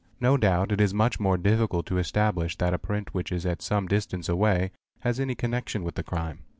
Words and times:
No 0.19 0.35
doubt 0.35 0.71
it 0.71 0.81
is 0.81 0.95
much 0.95 1.19
mo 1.19 1.37
difficult 1.37 1.85
to 1.85 1.99
establish 1.99 2.55
that 2.57 2.73
a 2.73 2.79
print 2.79 3.13
which 3.13 3.31
is 3.31 3.45
at 3.45 3.61
some 3.61 3.85
distance 3.87 4.27
away 4.27 4.71
has 5.01 5.19
a 5.19 5.35
connection 5.35 5.83
with 5.83 5.93
the 5.93 6.01
crime. 6.01 6.39